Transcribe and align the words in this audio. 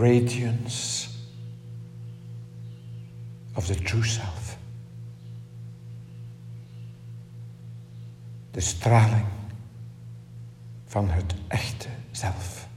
radiance 0.00 1.08
of 3.54 3.66
the 3.66 3.74
true 3.74 4.04
self. 4.04 4.56
De 8.50 8.60
straling 8.60 9.26
van 10.86 11.08
het 11.08 11.34
echte 11.48 11.88
zelf. 12.10 12.68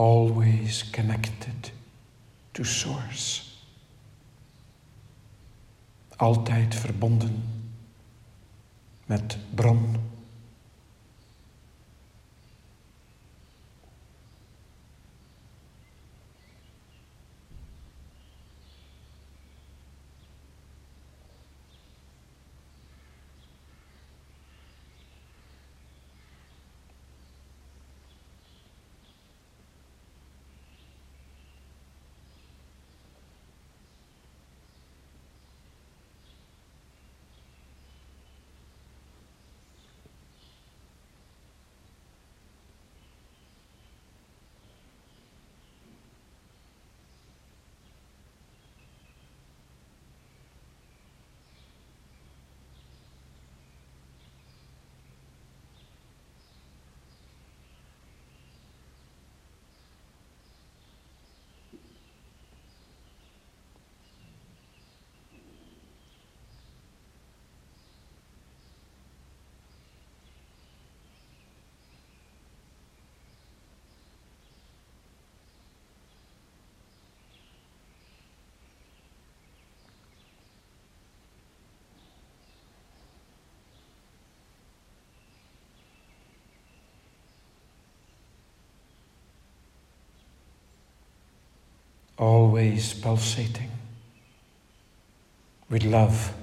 Always 0.00 0.90
connected 0.90 1.72
to 2.52 2.64
Source. 2.64 3.42
Altijd 6.16 6.74
verbonden 6.74 7.42
met 9.06 9.38
bron. 9.54 9.96
Always 92.20 92.92
pulsating 92.92 93.70
with 95.70 95.84
love, 95.84 96.34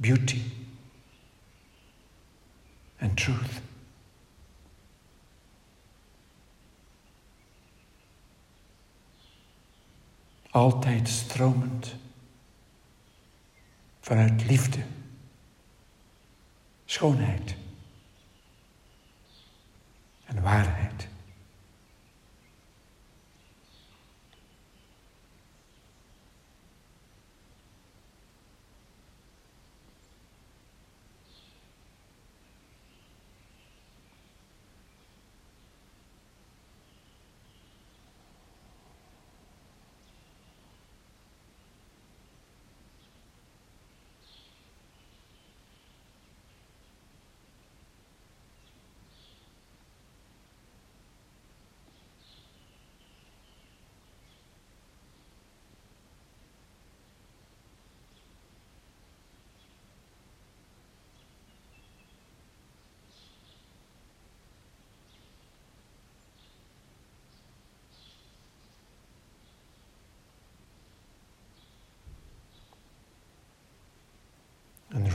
beauty, 0.00 0.42
and 3.00 3.16
truth. 3.16 3.60
Altijd 10.50 11.08
stromend 11.08 11.94
vanuit 14.00 14.46
liefde, 14.46 14.84
schoonheid 16.84 17.54
en 20.24 20.42
waarheid. 20.42 21.08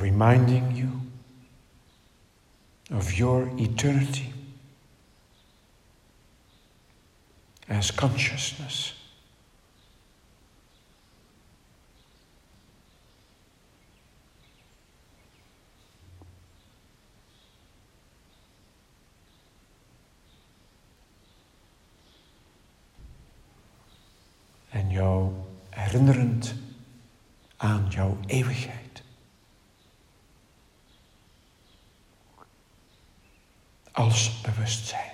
Reminding 0.02 0.76
you 0.76 0.90
of 2.92 3.14
your 3.14 3.50
eternity 3.58 4.34
as 7.70 7.92
consciousness. 7.92 8.94
En 24.70 24.90
jou 24.90 25.34
herinnerend 25.70 26.56
aan 27.58 27.88
jouw 27.90 28.18
eeuwigheid. 28.26 29.04
Als 33.92 34.42
bewustzijn. 34.42 35.10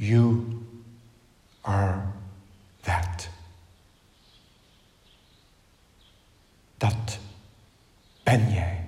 You 0.00 0.64
are 1.62 2.12
that. 2.82 3.28
Dat 6.78 7.18
ben 8.30 8.50
jij. 8.50 8.79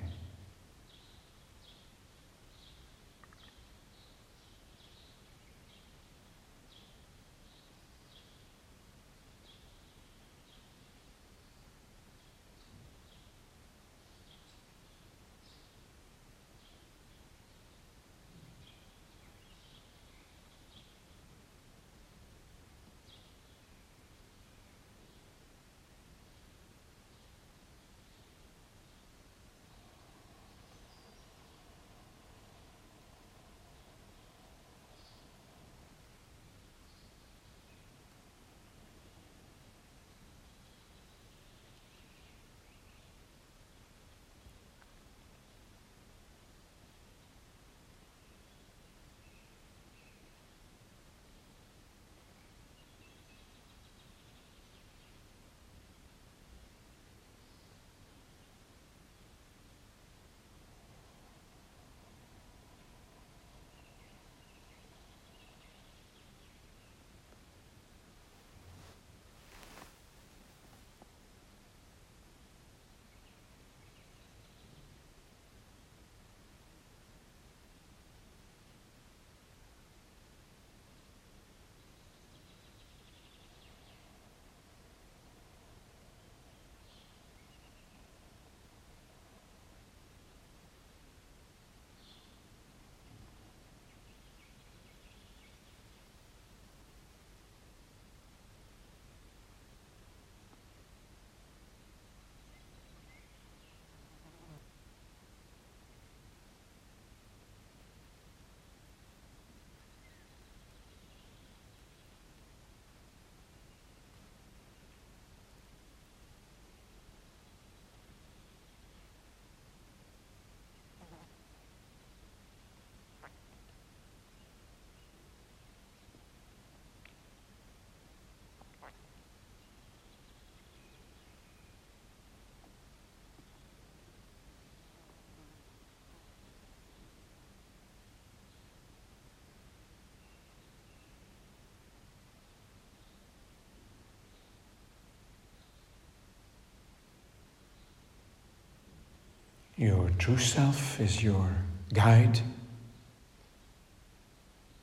Your 149.83 150.11
true 150.17 150.39
self 150.39 151.01
is 151.01 151.25
your 151.25 151.49
guide, 151.93 152.41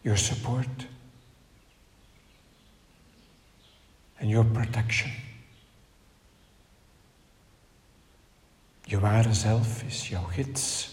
your 0.04 0.18
support, 0.18 0.88
and 4.20 4.30
your 4.30 4.44
protection. 4.44 5.10
Je 8.88 9.00
ware 9.00 9.34
zelf 9.34 9.84
is 9.84 10.08
jouw 10.10 10.24
gids, 10.24 10.90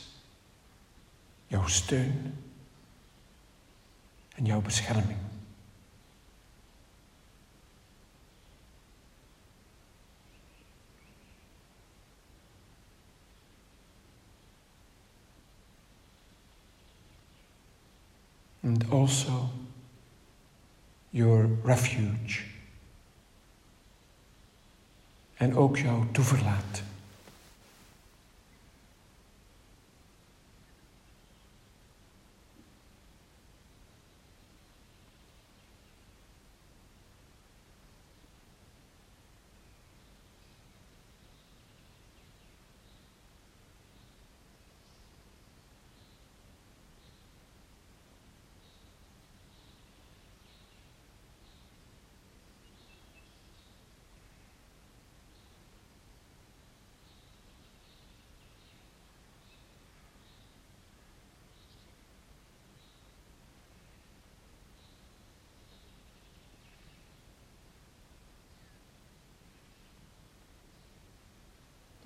jouw 1.47 1.67
steun 1.67 2.35
en 4.37 4.45
jouw 4.45 4.61
bescherming. 4.61 5.26
And 18.77 18.93
also 18.93 19.51
your 21.11 21.49
refuge. 21.65 22.45
En 25.37 25.57
ook 25.57 25.79
jouw 25.79 26.07
toeverlaat. 26.13 26.83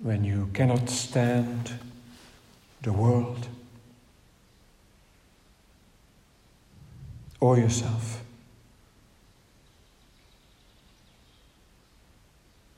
When 0.01 0.23
you 0.23 0.49
cannot 0.53 0.89
stand 0.89 1.73
the 2.81 2.91
world 2.91 3.47
or 7.39 7.57
yourself. 7.57 8.23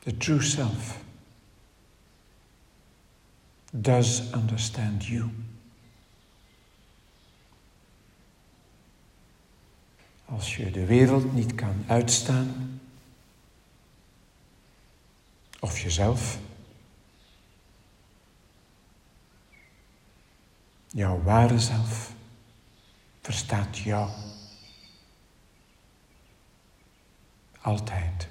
The 0.03 0.11
true 0.11 0.41
self 0.41 1.01
does 3.81 4.33
understand 4.33 5.07
you. 5.07 5.29
Als 10.25 10.55
je 10.55 10.71
de 10.71 10.85
wereld 10.85 11.33
niet 11.33 11.55
kan 11.55 11.83
uitstaan, 11.87 12.79
of 15.59 15.79
jezelf, 15.79 16.39
Jouw 20.95 21.21
ware 21.23 21.59
zelf 21.59 22.13
verstaat 23.21 23.77
jou. 23.77 24.09
Altijd. 27.61 28.27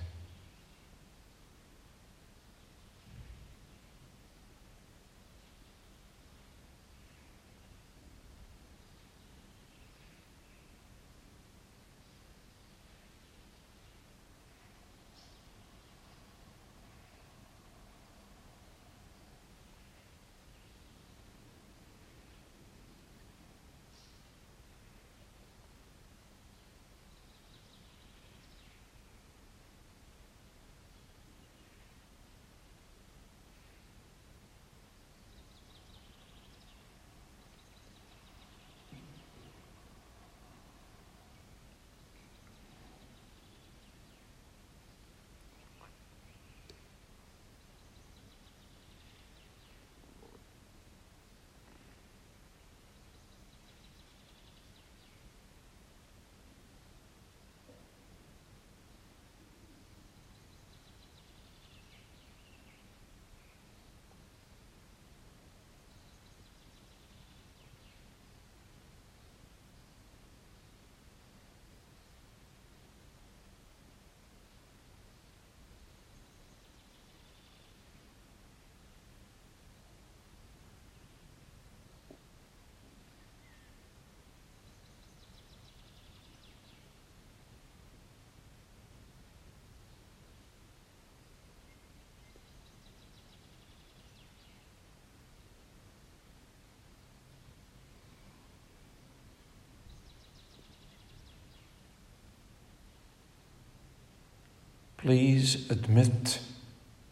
Please 105.03 105.69
admit 105.69 106.39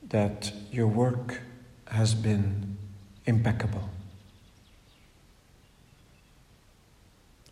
that 0.08 0.52
your 0.70 0.86
work 0.86 1.40
has 1.88 2.14
been 2.14 2.76
impeccable. 3.24 3.88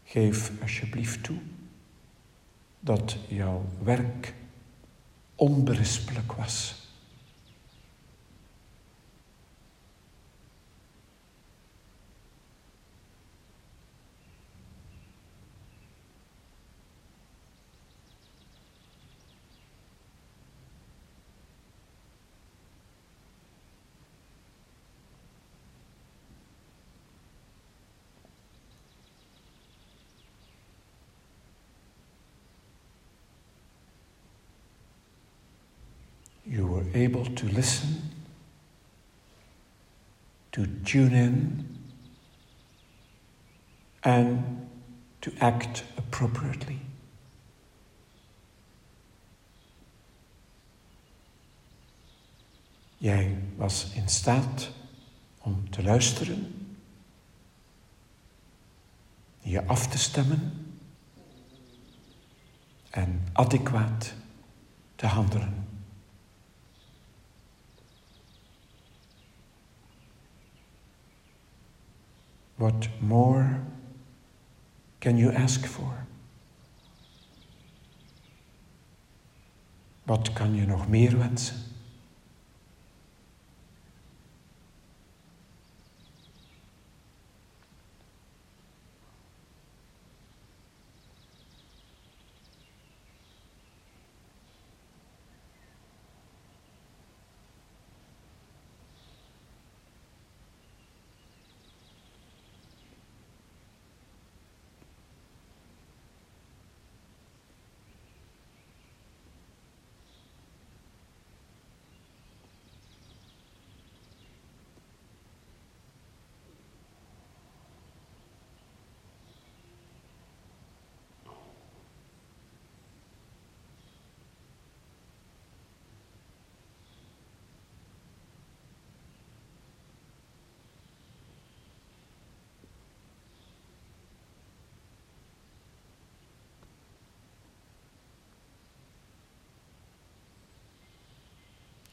Geef 0.04 0.52
alsjeblieft 0.62 1.23
toe 1.23 1.38
dat 2.80 3.16
jouw 3.28 3.64
werk 3.83 4.35
onberispelijk 5.35 6.33
was. 6.33 6.88
Tune 40.88 41.12
in, 41.12 41.66
and 44.00 44.68
to 45.21 45.30
act 45.38 45.85
appropriately. 45.97 46.78
Jij 52.99 53.38
was 53.57 53.92
in 53.95 54.09
staat 54.09 54.71
om 55.38 55.71
te 55.71 55.83
luisteren, 55.83 56.76
je 59.40 59.66
af 59.66 59.87
te 59.87 59.99
stemmen 59.99 60.52
en 62.90 63.26
adequaat 63.33 64.14
te 64.95 65.07
handelen. 65.07 65.68
What 72.59 72.88
more 73.00 73.61
can 75.00 75.17
you 75.17 75.31
ask 75.31 75.65
for? 75.67 76.07
Wat 80.03 80.33
kan 80.33 80.55
je 80.55 80.67
nog 80.67 80.88
meer 80.88 81.19
wensen? 81.19 81.57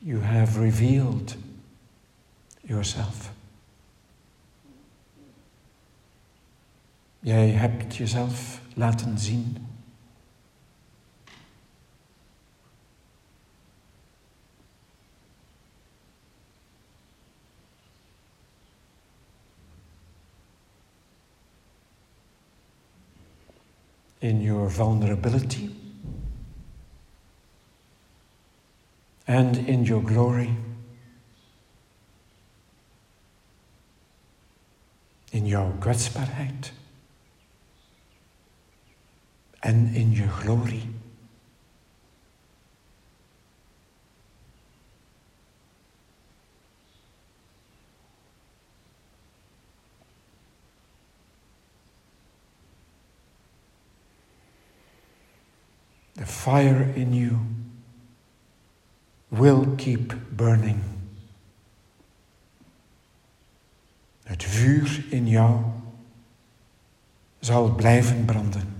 You 0.05 0.19
have 0.45 0.59
revealed 0.59 1.35
yourself. 2.61 3.33
Jij 7.19 7.49
hebt 7.49 7.95
jezelf 7.95 8.61
laten 8.73 9.19
zien. 9.19 9.57
In 24.19 24.41
your 24.41 24.71
vulnerability. 24.71 25.74
And 29.27 29.57
in 29.57 29.83
your 29.85 30.01
glory. 30.01 30.57
In 35.31 35.45
jouw 35.47 35.71
kwetsbaarheid 35.79 36.73
en 39.65 39.93
in 39.93 40.11
je 40.11 40.27
glorie. 40.27 40.89
The 56.13 56.25
fire 56.25 56.93
in 56.95 57.13
you 57.13 57.54
will 59.37 59.75
keep 59.75 60.15
burning. 60.35 60.77
Het 64.23 64.43
vuur 64.43 65.05
in 65.09 65.27
jou 65.27 65.61
zal 67.39 67.75
blijven 67.75 68.25
branden. 68.25 68.74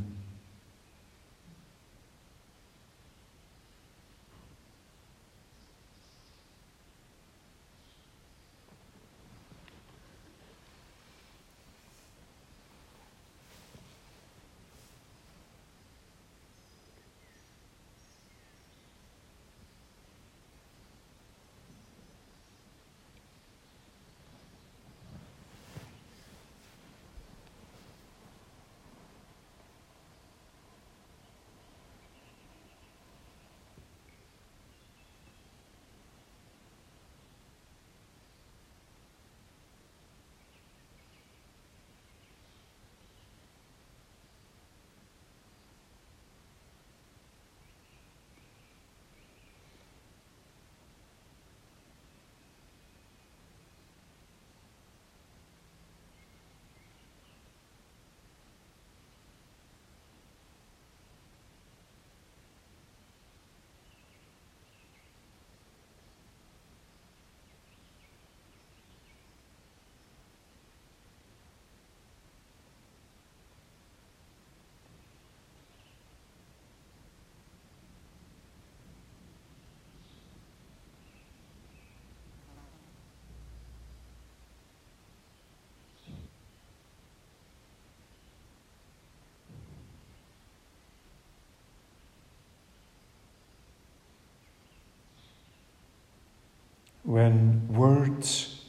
When 97.05 97.67
words 97.69 98.65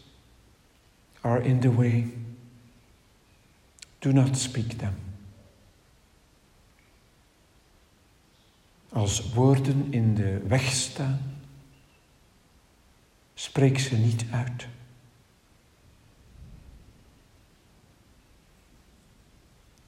are 1.24 1.38
in 1.38 1.60
the 1.60 1.70
way, 1.70 2.06
do 4.00 4.12
not 4.12 4.36
speak 4.36 4.78
them. 4.78 4.94
Als 8.92 9.32
woorden 9.32 9.92
in 9.92 10.14
de 10.14 10.38
weg 10.46 10.72
staan, 10.72 11.20
spreek 13.34 13.78
ze 13.78 13.96
niet 13.96 14.24
uit. 14.30 14.66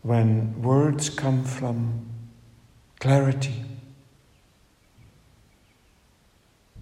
When 0.00 0.54
words 0.60 1.14
come 1.14 1.44
from 1.44 2.06
clarity, 2.94 3.64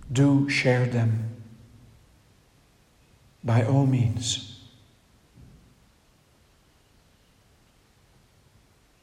do 0.08 0.48
share 0.48 0.88
them 0.88 1.35
by 3.46 3.62
all 3.68 3.86
means. 3.86 4.54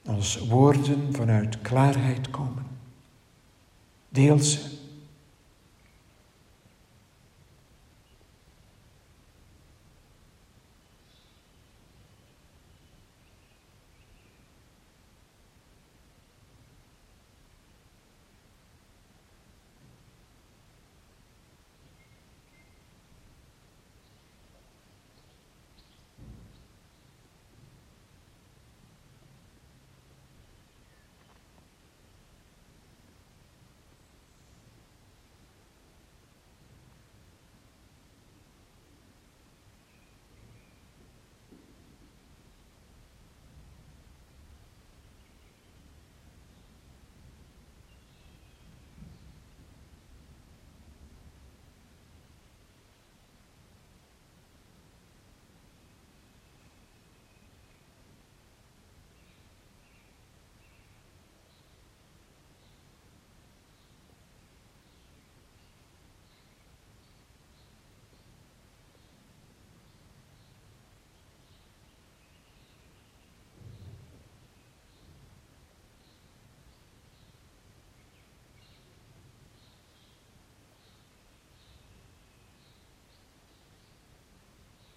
Als 0.05 0.37
woorden 0.37 1.13
vanuit 1.13 1.61
klaarheid 1.61 2.29
komen, 2.29 2.65
deel 4.09 4.39
ze. 4.39 4.81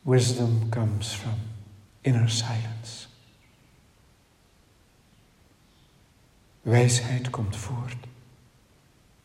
Wisdom 0.07 0.71
comes 0.71 1.13
from 1.13 1.35
inner 2.05 2.29
silence. 2.29 3.07
Wijsheid 6.63 7.31
komt 7.31 7.57
voort 7.57 7.97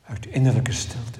uit 0.03 0.25
innerlijke 0.25 0.71
stilte. 0.71 1.19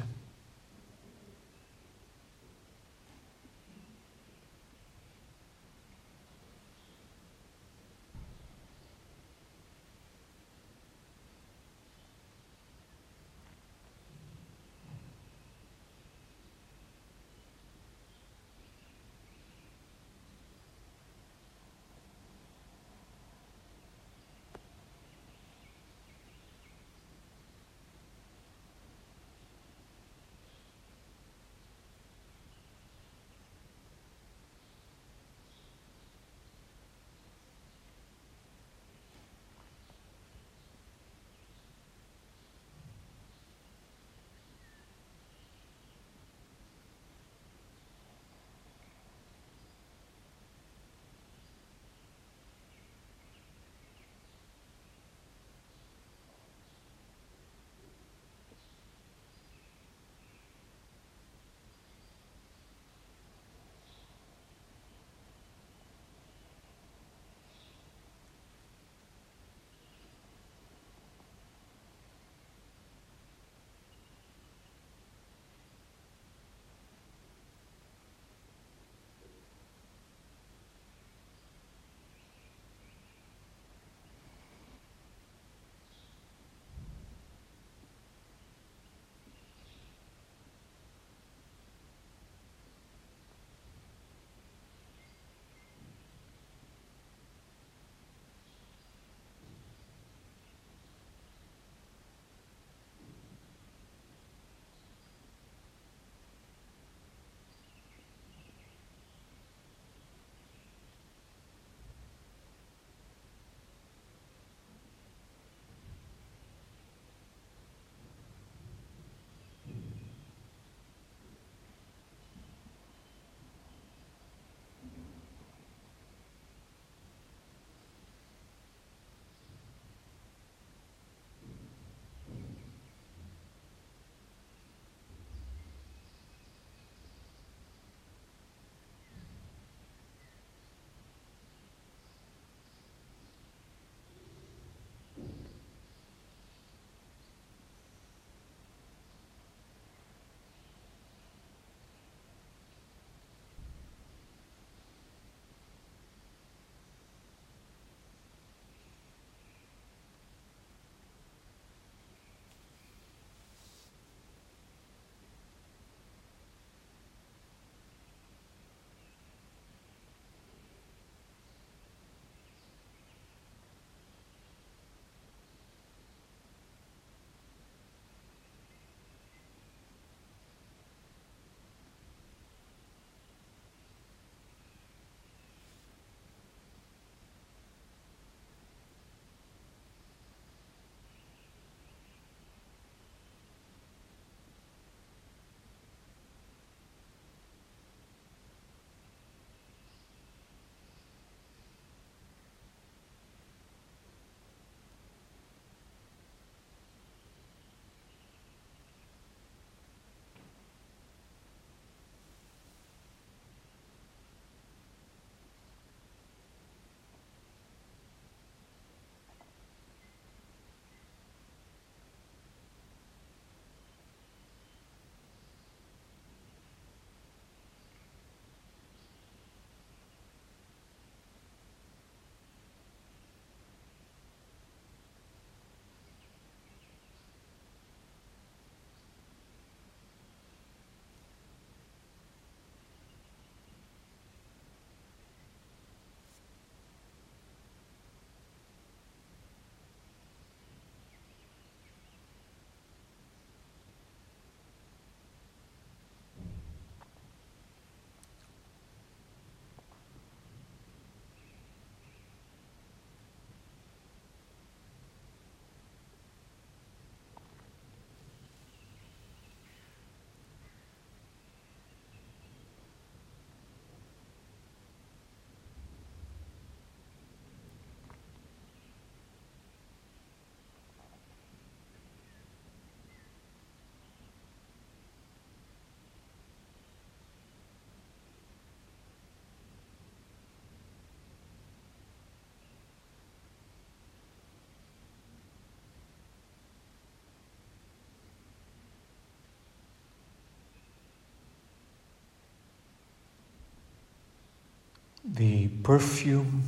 The 305.34 305.68
perfume 305.84 306.62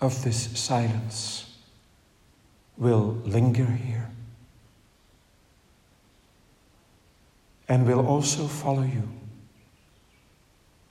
of 0.00 0.22
this 0.24 0.58
silence 0.58 1.56
will 2.76 3.16
linger 3.24 3.66
here 3.66 4.10
and 7.68 7.86
will 7.86 8.06
also 8.06 8.46
follow 8.46 8.82
you 8.82 9.08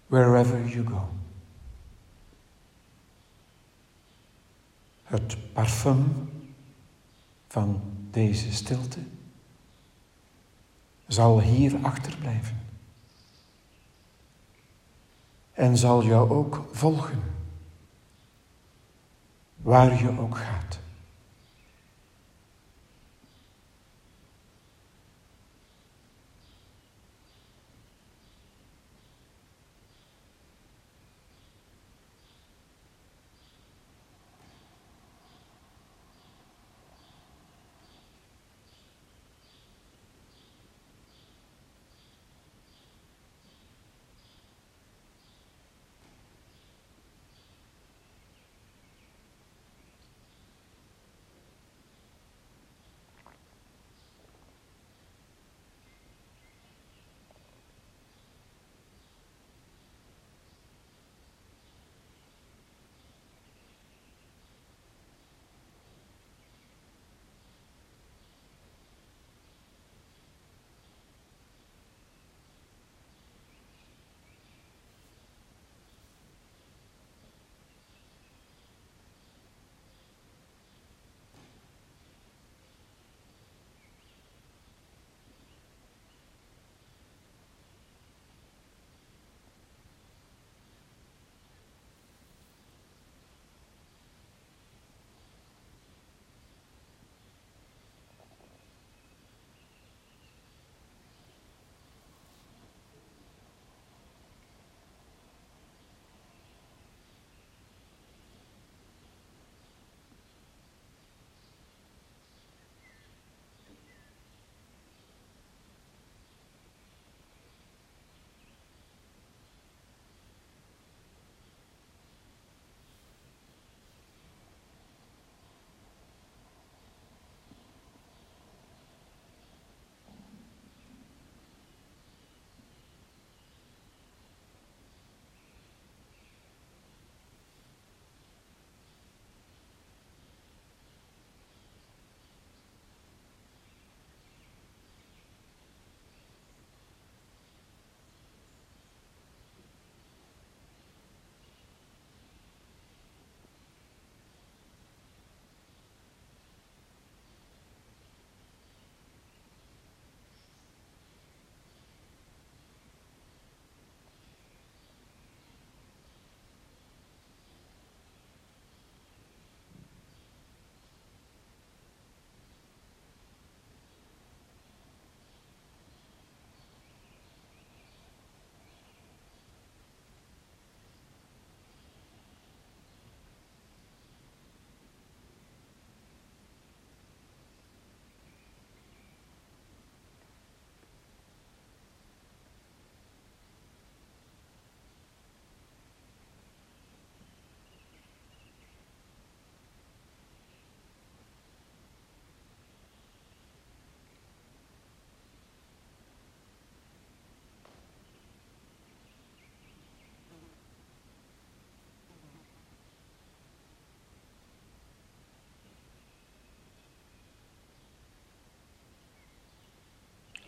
wherever 0.09 0.59
you 0.67 0.83
go. 0.83 1.09
Het 5.03 5.53
parfum 5.53 6.29
van 7.47 7.81
deze 8.11 8.53
stilte 8.53 8.99
zal 11.07 11.41
hier 11.41 11.75
achterblijven 11.81 12.66
en 15.57 15.77
zal 15.77 16.03
jou 16.03 16.29
ook 16.29 16.65
volgen, 16.71 17.23
waar 19.55 20.01
je 20.01 20.19
ook 20.19 20.37
gaat. 20.37 20.79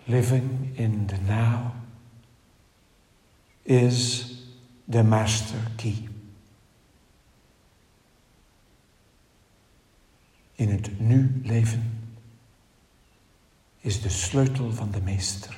Living 0.10 0.74
in 0.76 1.08
the 1.08 1.18
now 1.28 1.74
is 3.64 4.42
the 4.88 5.04
master 5.04 5.62
key. 5.78 6.08
In 10.56 10.70
het 10.70 11.00
nu 11.00 11.42
leven 11.44 12.12
is 13.80 14.02
de 14.02 14.10
sleutel 14.10 14.72
van 14.72 14.92
de 14.92 15.02
meester. 15.02 15.58